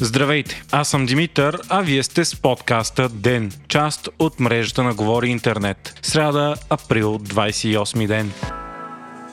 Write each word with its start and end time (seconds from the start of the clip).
Здравейте, 0.00 0.62
аз 0.72 0.88
съм 0.88 1.06
Димитър, 1.06 1.58
а 1.68 1.80
вие 1.80 2.02
сте 2.02 2.24
с 2.24 2.36
подкаста 2.36 3.08
ДЕН, 3.08 3.52
част 3.68 4.08
от 4.18 4.40
мрежата 4.40 4.82
на 4.82 4.94
Говори 4.94 5.28
Интернет. 5.28 5.98
Сряда, 6.02 6.54
април, 6.70 7.18
28 7.18 8.06
ден. 8.06 8.32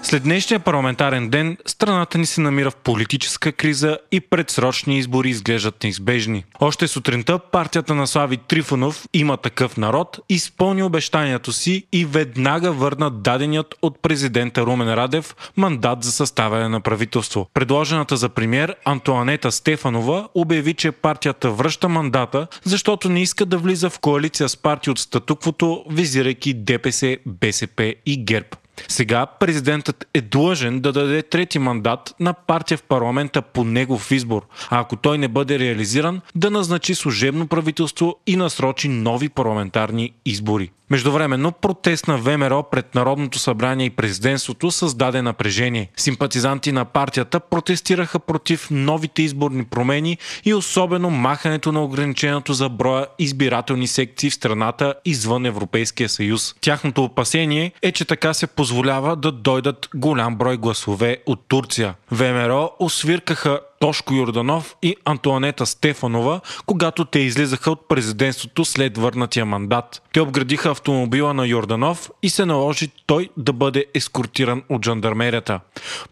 След 0.04 0.24
днешния 0.24 0.60
парламентарен 0.60 1.30
ден, 1.30 1.58
страната 1.66 2.18
ни 2.18 2.26
се 2.26 2.42
намира 2.42 2.72
в 2.72 2.76
политическа 2.76 3.52
криза 3.52 3.98
и 4.12 4.20
предсрочни 4.20 4.98
избори 4.98 5.30
изглеждат 5.30 5.84
неизбежни. 5.84 6.44
Още 6.60 6.88
сутринта 6.88 7.40
партията 7.40 7.96
на 7.96 8.08
Слави 8.08 8.38
Трифонов 8.38 9.08
има 9.14 9.38
такъв 9.38 9.78
народ, 9.78 10.20
изпълни 10.30 10.84
обещанието 10.84 11.52
си 11.52 11.84
и 11.92 12.06
веднага 12.06 12.72
върна 12.72 13.12
даденият 13.12 13.76
от 13.82 14.02
президента 14.02 14.62
Румен 14.62 14.94
Радев 14.94 15.36
мандат 15.58 16.04
за 16.04 16.12
съставяне 16.12 16.70
на 16.70 16.82
правителство. 16.82 17.50
Предложената 17.54 18.18
за 18.18 18.30
премьер 18.30 18.76
Антуанета 18.86 19.52
Стефанова 19.52 20.28
обяви, 20.36 20.74
че 20.74 20.92
партията 20.92 21.52
връща 21.52 21.90
мандата, 21.90 22.48
защото 22.64 23.10
не 23.10 23.22
иска 23.22 23.46
да 23.46 23.58
влиза 23.58 23.90
в 23.90 24.00
коалиция 24.00 24.50
с 24.50 24.58
партии 24.58 24.92
от 24.92 25.00
статуквото, 25.00 25.86
визирайки 25.90 26.54
ДПС, 26.54 27.18
БСП 27.26 27.94
и 28.06 28.26
ГЕРБ. 28.26 28.48
Сега 28.88 29.26
президентът 29.26 30.08
е 30.14 30.22
длъжен 30.22 30.80
да 30.80 30.92
даде 30.92 31.24
трети 31.24 31.60
мандат 31.60 32.16
на 32.20 32.34
партия 32.34 32.78
в 32.78 32.84
парламента 32.84 33.42
по 33.42 33.64
негов 33.64 34.12
избор, 34.12 34.48
а 34.70 34.80
ако 34.80 34.96
той 34.96 35.18
не 35.18 35.28
бъде 35.28 35.60
реализиран, 35.60 36.22
да 36.36 36.52
назначи 36.52 36.96
служебно 36.96 37.48
правителство 37.48 38.20
и 38.28 38.36
насрочи 38.36 38.88
нови 38.88 39.30
парламентарни 39.30 40.14
избори. 40.26 40.72
Междувременно 40.92 41.52
протест 41.52 42.08
на 42.08 42.18
ВМРО 42.18 42.64
пред 42.64 42.96
Народното 42.96 43.40
събрание 43.40 43.86
и 43.86 43.90
президентството 43.90 44.72
създаде 44.72 45.22
напрежение. 45.22 45.90
Симпатизанти 45.98 46.72
на 46.72 46.86
партията 46.86 47.40
протестираха 47.40 48.20
против 48.20 48.68
новите 48.72 49.22
изборни 49.22 49.66
промени 49.66 50.18
и 50.46 50.54
особено 50.54 51.10
махането 51.10 51.72
на 51.72 51.84
ограничението 51.84 52.54
за 52.54 52.70
броя 52.70 53.08
избирателни 53.20 53.88
секции 53.88 54.30
в 54.30 54.34
страната 54.34 54.94
извън 55.06 55.46
Европейския 55.46 56.10
съюз. 56.10 56.56
Тяхното 56.62 57.04
опасение 57.04 57.72
е, 57.82 57.92
че 57.92 58.06
така 58.06 58.34
се 58.34 58.48
позволява 58.48 59.16
да 59.16 59.32
дойдат 59.32 59.90
голям 59.96 60.36
брой 60.36 60.58
гласове 60.58 61.18
от 61.26 61.40
Турция. 61.48 61.96
ВМРО 62.12 62.72
освиркаха 62.80 63.60
Тошко 63.82 64.14
Йорданов 64.14 64.76
и 64.82 64.96
Антуанета 65.06 65.66
Стефанова, 65.66 66.42
когато 66.66 67.06
те 67.06 67.20
излизаха 67.20 67.72
от 67.72 67.88
президентството 67.88 68.66
след 68.66 68.98
върнатия 68.98 69.46
мандат. 69.46 70.02
Те 70.14 70.22
обградиха 70.22 70.72
автомобила 70.72 71.34
на 71.34 71.48
Йорданов 71.48 72.12
и 72.24 72.30
се 72.30 72.46
наложи 72.46 72.92
той 73.06 73.30
да 73.38 73.54
бъде 73.54 73.86
ескортиран 73.94 74.64
от 74.70 74.86
жандармерията. 74.86 75.60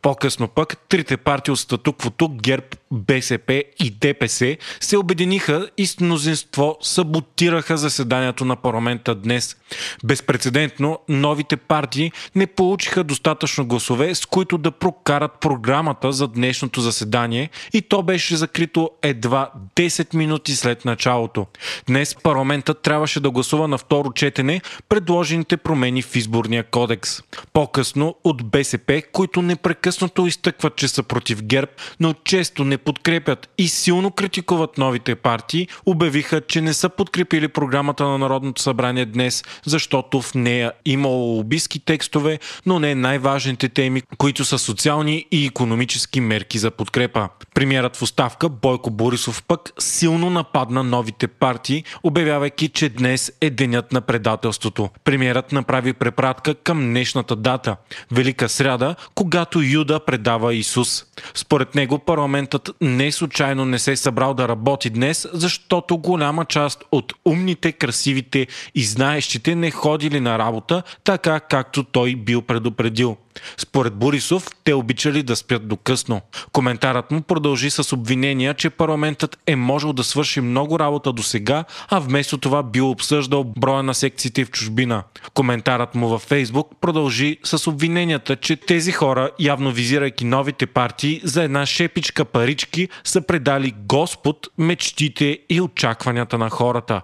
По-късно 0.02 0.48
пък 0.48 0.78
трите 0.90 1.18
партии 1.18 1.52
от 1.52 1.60
статуквото 1.60 2.30
ГЕРБ, 2.30 2.66
БСП 2.92 3.64
и 3.80 3.92
ДПС 3.92 4.58
се 4.80 4.98
обединиха 4.98 5.70
и 5.78 5.88
с 5.88 6.00
мнозинство 6.00 6.78
саботираха 6.82 7.78
заседанието 7.78 8.46
на 8.46 8.56
парламента 8.56 9.16
днес. 9.16 9.56
Безпредседентно 10.04 11.00
новите 11.10 11.58
партии 11.58 12.12
не 12.36 12.48
получиха 12.48 13.04
достатъчно 13.04 13.66
гласове, 13.66 14.16
с 14.16 14.26
които 14.26 14.58
да 14.58 14.72
прокарат 14.72 15.32
програмата 15.42 16.12
за 16.12 16.28
днешното 16.28 16.82
заседание 16.82 17.50
и 17.74 17.82
то 17.82 18.04
беше 18.04 18.36
закрито 18.36 18.90
едва 19.02 19.52
10 19.76 20.16
минути 20.16 20.56
след 20.56 20.86
началото. 20.86 21.48
Днес 21.88 22.16
парламентът 22.24 22.82
трябваше 22.82 23.20
да 23.20 23.32
гласува 23.32 23.68
на 23.68 23.78
второ 23.78 24.12
четене 24.12 24.62
предложените 24.90 25.58
промени 25.58 26.02
в 26.02 26.16
изборния 26.16 26.64
кодекс. 26.64 27.22
По-късно 27.54 28.16
от 28.24 28.50
БСП, 28.50 29.02
които 29.12 29.42
непрекъснато 29.42 30.28
изтъкват, 30.28 30.76
че 30.76 30.88
са 30.88 31.04
против 31.04 31.44
ГЕРБ, 31.44 31.72
но 32.00 32.14
често 32.14 32.64
не 32.64 32.78
подкрепят 32.80 33.50
и 33.58 33.68
силно 33.68 34.12
критикуват 34.12 34.78
новите 34.78 35.16
партии, 35.16 35.68
обявиха, 35.86 36.42
че 36.42 36.62
не 36.62 36.74
са 36.74 36.90
подкрепили 36.90 37.48
програмата 37.48 38.04
на 38.04 38.18
Народното 38.18 38.62
събрание 38.62 39.06
днес, 39.06 39.44
защото 39.66 40.22
в 40.22 40.36
нея 40.36 40.72
имало 40.86 41.36
лобистки 41.36 41.80
текстове, 41.80 42.40
но 42.66 42.80
не 42.80 42.96
най-важните 42.96 43.70
теми, 43.70 44.02
които 44.18 44.46
са 44.46 44.60
социални 44.60 45.26
и 45.32 45.46
економически 45.46 46.22
мерки 46.22 46.58
за 46.58 46.72
подкрепа. 46.72 47.30
Премьерът 47.54 47.96
в 47.96 48.02
оставка 48.02 48.50
Бойко 48.50 48.92
Борисов 48.92 49.44
пък 49.44 49.72
силно 49.80 50.30
нападна 50.30 50.84
новите 50.84 51.28
партии, 51.28 51.84
обявявайки, 52.04 52.70
че 52.70 52.90
днес 52.90 53.32
е 53.42 53.50
денят 53.50 53.94
на 53.94 54.02
предателството. 54.02 54.90
Премьерът 55.04 55.52
направи 55.52 55.94
препратка 55.94 56.56
към 56.56 56.80
днешната 56.80 57.36
дата– 57.36 57.76
Велика 58.12 58.50
сряда, 58.50 58.96
когато 59.16 59.62
Юда 59.62 60.00
предава 60.00 60.54
Исус. 60.54 61.06
Според 61.34 61.76
него 61.76 62.00
парламентът 62.00 62.69
не 62.82 63.12
случайно 63.12 63.66
не 63.66 63.80
се 63.80 63.92
е 63.92 63.96
събрал 63.96 64.34
да 64.34 64.48
работи 64.48 64.90
днес, 64.90 65.28
защото 65.34 65.98
голяма 65.98 66.46
част 66.46 66.84
от 66.92 67.14
умните, 67.26 67.72
красивите 67.72 68.48
и 68.76 68.84
знаещите 68.84 69.56
не 69.56 69.72
ходили 69.72 70.20
на 70.20 70.40
работа, 70.40 70.84
така 71.04 71.40
както 71.40 71.84
той 71.84 72.16
бил 72.16 72.42
предупредил. 72.42 73.18
Според 73.58 73.94
Борисов, 73.94 74.48
те 74.64 74.74
обичали 74.74 75.24
да 75.24 75.36
спят 75.36 75.68
до 75.68 75.78
късно. 75.78 76.22
Коментарът 76.52 77.12
му 77.12 77.22
продължи 77.22 77.70
с 77.70 77.94
обвинения, 77.94 78.54
че 78.54 78.70
парламентът 78.70 79.40
е 79.48 79.56
можел 79.56 79.94
да 79.94 80.04
свърши 80.04 80.42
много 80.42 80.80
работа 80.80 81.14
до 81.14 81.24
сега, 81.24 81.64
а 81.90 82.00
вместо 82.00 82.38
това 82.38 82.64
бил 82.64 82.90
обсъждал 82.90 83.44
броя 83.44 83.84
на 83.84 83.94
секциите 83.94 84.46
в 84.46 84.52
чужбина. 84.52 85.04
Коментарът 85.34 85.96
му 85.96 86.08
във 86.08 86.22
Фейсбук 86.22 86.72
продължи 86.82 87.38
с 87.44 87.68
обвиненията, 87.68 88.36
че 88.36 88.56
тези 88.56 88.92
хора, 88.92 89.30
явно 89.40 89.72
визирайки 89.72 90.26
новите 90.26 90.66
партии, 90.66 91.22
за 91.24 91.44
една 91.44 91.66
шепичка 91.66 92.26
парички 92.26 92.90
са 93.04 93.22
предали 93.22 93.74
Господ 93.78 94.48
мечтите 94.58 95.40
и 95.50 95.62
очакванията 95.62 96.38
на 96.38 96.50
хората. 96.50 97.02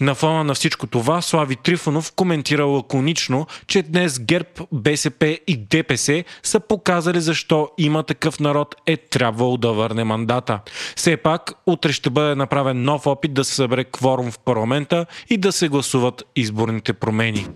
На 0.00 0.14
фона 0.14 0.44
на 0.44 0.54
всичко 0.54 0.86
това 0.86 1.22
Слави 1.22 1.56
Трифонов 1.56 2.12
коментира 2.12 2.64
лаконично, 2.64 3.46
че 3.66 3.82
днес 3.82 4.18
ГЕРБ, 4.18 4.48
БСП 4.72 5.38
и 5.46 5.56
ДПС 5.78 6.24
са 6.42 6.60
показали 6.60 7.20
защо 7.20 7.68
има 7.78 8.02
такъв 8.02 8.40
народ 8.40 8.74
е 8.86 8.96
трябвало 8.96 9.56
да 9.56 9.72
върне 9.72 10.04
мандата. 10.04 10.60
Все 10.96 11.16
пак, 11.16 11.52
утре 11.66 11.92
ще 11.92 12.10
бъде 12.10 12.34
направен 12.34 12.82
нов 12.82 13.06
опит 13.06 13.34
да 13.34 13.44
се 13.44 13.54
събере 13.54 13.84
кворум 13.84 14.30
в 14.30 14.38
парламента 14.38 15.06
и 15.30 15.36
да 15.36 15.52
се 15.52 15.68
гласуват 15.68 16.22
изборните 16.36 16.92
промени. 16.92 17.46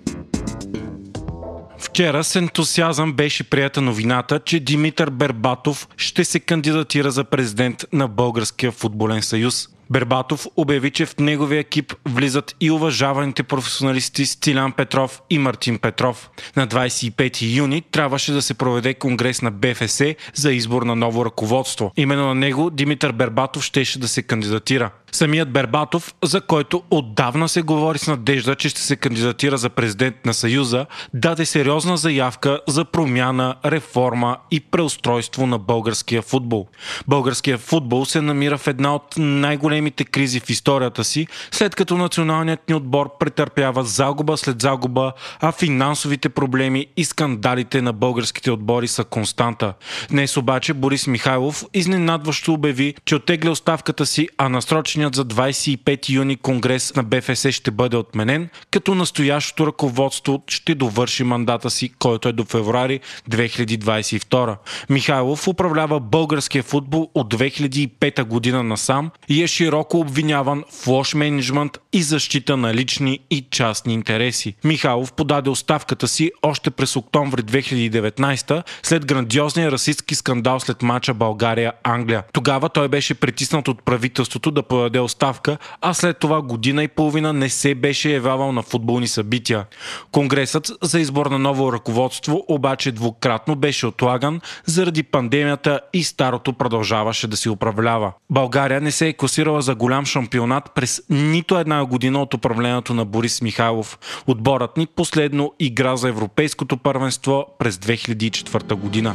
Вчера 1.78 2.24
с 2.24 2.36
ентусиазъм 2.36 3.12
беше 3.12 3.50
прията 3.50 3.80
новината, 3.80 4.40
че 4.44 4.60
Димитър 4.60 5.10
Бербатов 5.10 5.88
ще 5.96 6.24
се 6.24 6.40
кандидатира 6.40 7.10
за 7.10 7.24
президент 7.24 7.84
на 7.92 8.08
Българския 8.08 8.72
футболен 8.72 9.22
съюз. 9.22 9.68
Бербатов 9.92 10.46
обяви, 10.56 10.90
че 10.90 11.06
в 11.06 11.18
неговия 11.18 11.60
екип 11.60 11.94
влизат 12.08 12.56
и 12.60 12.70
уважаваните 12.70 13.42
професионалисти 13.42 14.26
Стилян 14.26 14.72
Петров 14.72 15.22
и 15.30 15.38
Мартин 15.38 15.78
Петров. 15.78 16.30
На 16.56 16.66
25 16.66 17.56
юни 17.56 17.82
трябваше 17.90 18.32
да 18.32 18.42
се 18.42 18.54
проведе 18.54 18.94
конгрес 18.94 19.42
на 19.42 19.50
БФС 19.50 20.02
за 20.34 20.52
избор 20.52 20.82
на 20.82 20.96
ново 20.96 21.24
ръководство. 21.24 21.92
Именно 21.96 22.26
на 22.26 22.34
него 22.34 22.70
Димитър 22.70 23.12
Бербатов 23.12 23.64
щеше 23.64 23.98
да 23.98 24.08
се 24.08 24.22
кандидатира. 24.22 24.90
Самият 25.14 25.52
Бербатов, 25.52 26.14
за 26.24 26.40
който 26.40 26.82
отдавна 26.90 27.48
се 27.48 27.62
говори 27.62 27.98
с 27.98 28.06
надежда, 28.06 28.54
че 28.54 28.68
ще 28.68 28.80
се 28.80 28.96
кандидатира 28.96 29.58
за 29.58 29.70
президент 29.70 30.26
на 30.26 30.34
Съюза, 30.34 30.86
даде 31.14 31.46
сериозна 31.46 31.96
заявка 31.96 32.60
за 32.68 32.84
промяна, 32.84 33.54
реформа 33.64 34.36
и 34.50 34.60
преустройство 34.60 35.46
на 35.46 35.58
българския 35.58 36.22
футбол. 36.22 36.66
Българският 37.08 37.60
футбол 37.60 38.04
се 38.04 38.20
намира 38.20 38.58
в 38.58 38.66
една 38.66 38.94
от 38.94 39.14
най-големите 39.16 40.04
кризи 40.04 40.40
в 40.40 40.50
историята 40.50 41.04
си, 41.04 41.26
след 41.50 41.74
като 41.74 41.96
националният 41.96 42.68
ни 42.68 42.74
отбор 42.74 43.18
претърпява 43.18 43.84
загуба 43.84 44.36
след 44.36 44.62
загуба, 44.62 45.12
а 45.40 45.52
финансовите 45.52 46.28
проблеми 46.28 46.86
и 46.96 47.04
скандалите 47.04 47.82
на 47.82 47.92
българските 47.92 48.50
отбори 48.50 48.88
са 48.88 49.04
константа. 49.04 49.74
Днес 50.10 50.36
обаче 50.36 50.74
Борис 50.74 51.06
Михайлов 51.06 51.64
изненадващо 51.74 52.52
обяви, 52.52 52.94
че 53.04 53.14
оттегля 53.14 53.50
оставката 53.50 54.06
си, 54.06 54.28
а 54.38 54.48
насрочен 54.48 55.01
Предстоящият 55.02 55.14
за 55.14 55.34
25 55.34 56.08
юни 56.08 56.36
конгрес 56.36 56.94
на 56.96 57.02
БФС 57.02 57.50
ще 57.50 57.70
бъде 57.70 57.96
отменен, 57.96 58.48
като 58.70 58.94
настоящото 58.94 59.66
ръководство 59.66 60.42
ще 60.46 60.74
довърши 60.74 61.24
мандата 61.24 61.70
си, 61.70 61.92
който 61.98 62.28
е 62.28 62.32
до 62.32 62.44
февруари 62.44 63.00
2022. 63.30 64.56
Михайлов 64.90 65.48
управлява 65.48 66.00
българския 66.00 66.62
футбол 66.62 67.10
от 67.14 67.34
2005 67.34 68.24
година 68.24 68.62
насам 68.62 69.10
и 69.28 69.42
е 69.42 69.46
широко 69.46 70.00
обвиняван 70.00 70.64
в 70.82 70.86
лош 70.86 71.14
менеджмент 71.14 71.78
и 71.92 72.02
защита 72.02 72.56
на 72.56 72.74
лични 72.74 73.18
и 73.30 73.46
частни 73.50 73.94
интереси. 73.94 74.54
Михайлов 74.64 75.12
подаде 75.12 75.50
оставката 75.50 76.08
си 76.08 76.30
още 76.42 76.70
през 76.70 76.96
октомври 76.96 77.42
2019 77.42 78.62
след 78.82 79.06
грандиозния 79.06 79.72
расистски 79.72 80.14
скандал 80.14 80.60
след 80.60 80.82
мача 80.82 81.14
България-Англия. 81.14 82.22
Тогава 82.32 82.68
той 82.68 82.88
беше 82.88 83.14
притиснат 83.14 83.68
от 83.68 83.82
правителството 83.82 84.50
да 84.50 84.62
подаде 84.62 84.91
оставка, 85.00 85.58
а 85.80 85.94
след 85.94 86.18
това 86.18 86.42
година 86.42 86.82
и 86.82 86.88
половина 86.88 87.32
не 87.32 87.48
се 87.48 87.74
беше 87.74 88.10
явявал 88.10 88.52
на 88.52 88.62
футболни 88.62 89.08
събития. 89.08 89.64
Конгресът 90.12 90.70
за 90.82 91.00
избор 91.00 91.26
на 91.26 91.38
ново 91.38 91.72
ръководство 91.72 92.44
обаче 92.48 92.92
двукратно 92.92 93.56
беше 93.56 93.86
отлаган 93.86 94.40
заради 94.64 95.02
пандемията 95.02 95.80
и 95.92 96.04
старото 96.04 96.52
продължаваше 96.52 97.26
да 97.26 97.36
си 97.36 97.48
управлява. 97.48 98.12
България 98.30 98.80
не 98.80 98.90
се 98.90 99.08
е 99.08 99.12
класирала 99.12 99.62
за 99.62 99.74
голям 99.74 100.06
шампионат 100.06 100.70
през 100.74 101.02
нито 101.10 101.58
една 101.58 101.84
година 101.84 102.22
от 102.22 102.34
управлението 102.34 102.94
на 102.94 103.04
Борис 103.04 103.42
Михайлов. 103.42 103.98
Отборът 104.26 104.76
ни 104.76 104.86
последно 104.86 105.52
игра 105.58 105.96
за 105.96 106.08
европейското 106.08 106.76
първенство 106.76 107.46
през 107.58 107.76
2004 107.76 108.74
година 108.74 109.14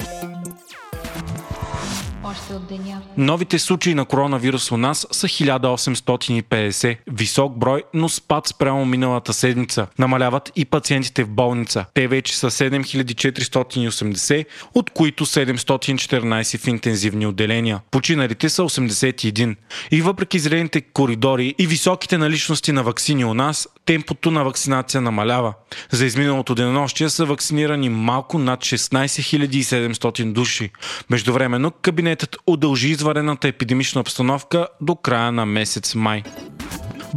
Новите 3.18 3.60
случаи 3.60 3.94
на 3.94 4.06
коронавирус 4.06 4.72
у 4.72 4.78
нас 4.78 5.08
са 5.12 5.28
1850. 5.28 6.98
Висок 7.08 7.58
брой, 7.58 7.84
но 7.94 8.10
спад 8.10 8.48
спрямо 8.48 8.86
миналата 8.86 9.34
седмица. 9.34 9.88
Намаляват 10.00 10.52
и 10.56 10.66
пациентите 10.66 11.24
в 11.24 11.30
болница. 11.30 11.86
Те 11.94 12.08
вече 12.08 12.38
са 12.38 12.52
7480, 12.52 14.46
от 14.74 14.90
които 14.90 15.26
714 15.26 16.60
в 16.60 16.68
интензивни 16.68 17.28
отделения. 17.28 17.82
Починалите 17.92 18.50
са 18.50 18.62
81. 18.62 19.56
И 19.92 20.02
въпреки 20.02 20.40
зелените 20.40 20.82
коридори 20.82 21.56
и 21.58 21.68
високите 21.68 22.18
наличности 22.18 22.72
на 22.72 22.84
вакцини 22.84 23.26
у 23.26 23.34
нас, 23.34 23.68
темпото 23.86 24.32
на 24.32 24.44
вакцинация 24.44 25.02
намалява. 25.02 25.54
За 25.92 26.06
изминалото 26.06 26.56
денонощие 26.56 27.10
са 27.10 27.26
вакцинирани 27.26 27.90
малко 27.90 28.40
над 28.40 28.60
16 28.60 29.38
700 29.68 30.34
души. 30.34 30.72
Междувременно 31.10 31.72
кабинетът 32.18 32.38
удължи 32.48 32.90
изварената 32.90 33.48
епидемична 33.48 34.02
обстановка 34.02 34.68
до 34.82 34.96
края 34.96 35.32
на 35.32 35.46
месец 35.46 35.96
май. 35.96 36.24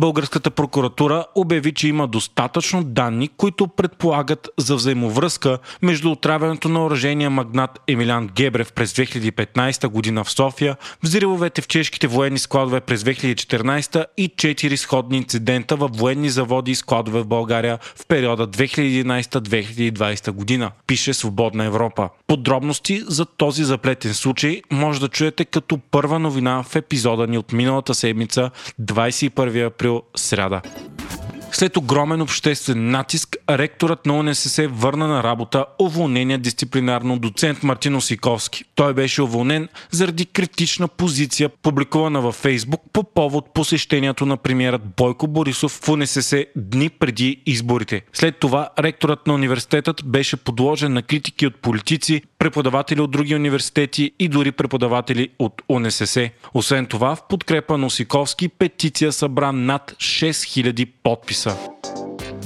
Българската 0.01 0.51
прокуратура 0.51 1.25
обяви, 1.35 1.73
че 1.73 1.89
има 1.89 2.09
достатъчно 2.09 2.85
данни, 2.85 3.29
които 3.29 3.67
предполагат 3.69 4.49
за 4.59 4.77
взаимовръзка 4.77 5.59
между 5.83 6.11
отравянето 6.11 6.69
на 6.69 6.85
оръжения 6.85 7.31
магнат 7.31 7.81
Емилян 7.89 8.29
Гебрев 8.35 8.73
през 8.73 8.93
2015 8.93 9.89
година 9.89 10.25
в 10.25 10.31
София, 10.31 10.77
взривовете 11.03 11.63
в 11.63 11.69
чешките 11.69 12.07
военни 12.07 12.39
складове 12.39 12.81
през 12.81 13.03
2014 13.03 14.05
и 14.17 14.29
четири 14.37 14.77
сходни 14.77 15.17
инцидента 15.17 15.77
в 15.77 15.91
военни 15.93 16.31
заводи 16.31 16.71
и 16.71 16.75
складове 16.75 17.21
в 17.21 17.27
България 17.27 17.79
в 17.83 18.07
периода 18.07 18.47
2011-2020 18.49 20.31
година, 20.31 20.71
пише 20.87 21.15
Свободна 21.15 21.65
Европа. 21.65 22.09
Подробности 22.27 23.03
за 23.07 23.25
този 23.25 23.65
заплетен 23.65 24.15
случай 24.15 24.63
може 24.71 25.01
да 25.01 25.09
чуете 25.09 25.45
като 25.45 25.79
първа 25.91 26.19
новина 26.19 26.63
в 26.63 26.77
епизода 26.77 27.27
ни 27.27 27.39
от 27.39 27.53
миналата 27.53 27.95
седмица, 27.95 28.51
21 28.81 29.67
април, 29.67 29.90
сряда. 30.17 30.61
След 31.53 31.77
огромен 31.77 32.21
обществен 32.23 32.91
натиск, 32.91 33.37
ректорът 33.51 34.07
на 34.07 34.19
УНСС 34.19 34.69
върна 34.69 35.07
на 35.07 35.23
работа 35.23 35.65
уволнения 35.79 36.39
дисциплинарно 36.39 37.19
доцент 37.19 37.63
Мартин 37.63 38.01
Сиковски. 38.01 38.65
Той 38.81 38.95
беше 38.95 39.23
уволнен 39.23 39.69
заради 39.91 40.27
критична 40.27 40.89
позиция, 40.89 41.49
публикувана 41.49 42.21
във 42.21 42.35
Фейсбук 42.35 42.83
по 42.93 43.05
повод 43.05 43.55
посещението 43.55 44.27
на 44.27 44.37
премиерът 44.37 44.83
Бойко 44.97 45.27
Борисов 45.27 45.73
в 45.73 45.89
УНСС 45.89 46.45
дни 46.57 46.91
преди 46.91 47.43
изборите. 47.47 48.03
След 48.13 48.39
това 48.39 48.69
ректорът 48.79 49.27
на 49.27 49.35
университетът 49.35 50.03
беше 50.05 50.37
подложен 50.37 50.93
на 50.93 51.03
критики 51.03 51.47
от 51.47 51.57
политици, 51.57 52.23
преподаватели 52.39 53.01
от 53.01 53.11
други 53.11 53.35
университети 53.35 54.13
и 54.19 54.29
дори 54.29 54.53
преподаватели 54.53 55.29
от 55.39 55.63
УНСС. 55.69 56.31
Освен 56.55 56.87
това, 56.87 57.17
в 57.17 57.23
подкрепа 57.29 57.79
на 57.79 57.87
Осиковски 57.87 58.49
петиция 58.49 59.13
събра 59.13 59.53
над 59.53 59.95
6000 59.99 60.89
подписа. 61.03 61.57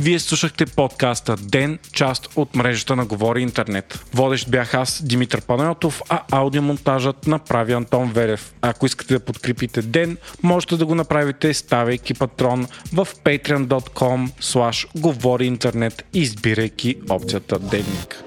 Вие 0.00 0.18
слушахте 0.18 0.66
подкаста 0.66 1.36
Ден, 1.36 1.78
част 1.92 2.28
от 2.36 2.54
мрежата 2.54 2.96
на 2.96 3.04
Говори 3.06 3.42
Интернет. 3.42 4.04
Водещ 4.14 4.50
бях 4.50 4.74
аз, 4.74 5.02
Димитър 5.04 5.40
Панайотов, 5.40 6.02
а 6.08 6.20
аудиомонтажът 6.30 7.26
направи 7.26 7.72
Антон 7.72 8.12
Верев. 8.12 8.54
Ако 8.62 8.86
искате 8.86 9.14
да 9.14 9.20
подкрепите 9.20 9.82
Ден, 9.82 10.16
можете 10.42 10.76
да 10.76 10.86
го 10.86 10.94
направите 10.94 11.54
ставайки 11.54 12.14
патрон 12.14 12.66
в 12.92 13.08
patreon.com 13.24 14.30
slash 14.40 14.86
говори 14.96 15.46
интернет, 15.46 16.04
избирайки 16.12 16.96
опцията 17.10 17.58
Денник. 17.58 18.24